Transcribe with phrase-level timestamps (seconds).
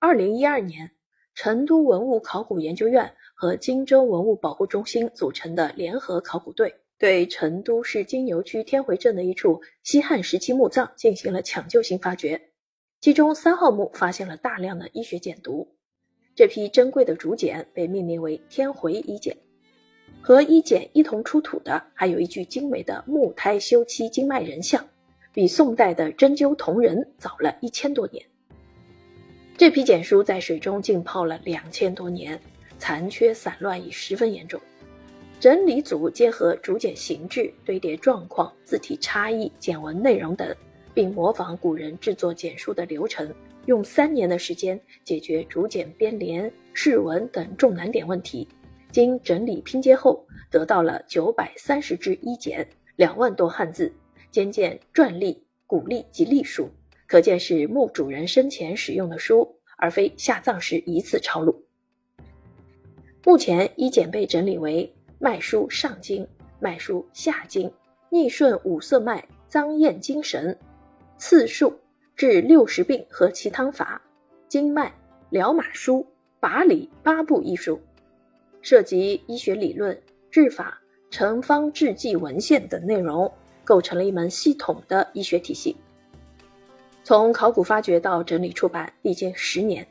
[0.00, 0.92] 二零一二年，
[1.34, 12.52] 成都文物考古研究院和荆州文物保护中心组成的联合考古队，对成都市金牛区天回镇的一处西汉时期墓葬进行了抢救性发掘，
[13.00, 15.66] 其中三号墓发现了大量的医学简牍。
[16.36, 19.36] 这批珍贵的竹简被命名为天回一简。
[20.22, 24.86] 和一简一同出土的，还有一具精美的木胎修漆经脉人像，
[25.32, 28.26] 比宋代的针灸铜人早了一千多年。
[29.58, 32.40] 这批简书在水中浸泡了两千多年，
[32.78, 34.60] 残缺散乱已十分严重。
[35.40, 40.54] 整理组结合竹简形制、堆叠状况、字体差异、简文内容等，
[40.94, 43.34] 并模仿古人制作简书的流程，
[43.66, 48.46] 用三年的时间解决竹简编连、释文等重难点问题。
[48.92, 53.92] 经整理拼接后，得到了九百三十支一简，两万多汉字，
[54.30, 56.70] 兼见篆隶、古隶及隶书。
[57.06, 61.64] 可见是墓主人生前使用的书，而非下葬时一次抄录。
[63.24, 66.28] 目前医简被整理为脉书上经、
[66.60, 67.72] 脉书下经、
[68.10, 70.58] 逆顺五色脉、脏验精神、
[71.16, 71.78] 次数
[72.16, 74.02] 治六十病和其汤法、
[74.48, 74.92] 经脉、
[75.30, 76.06] 疗马书、
[76.40, 77.80] 把理八部一书，
[78.62, 83.30] 涉及医学理论、治法、成方制剂文献等内容，
[83.64, 85.76] 构成了一门系统的医学体系。
[87.08, 89.88] 从考古发掘到整理出版，历经十年，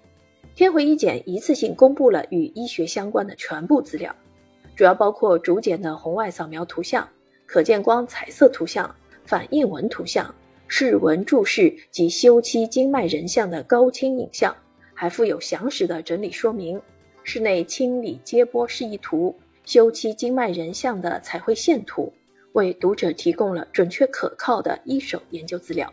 [0.54, 4.16] 天回一简一次性公布了与医学相关的全部资料，
[4.76, 7.10] 主要包括竹简的红外扫描图像、
[7.48, 10.36] 可见光彩色图像、反应纹图像、
[10.68, 14.56] 释文注释及修漆经脉人像的高清影像，
[14.94, 16.80] 还附有详实的整理说明、
[17.24, 22.14] 室内清理接波示意图、修漆经脉人像的彩绘线图，
[22.52, 25.92] 为读者提供了准确可靠的一手研究资料。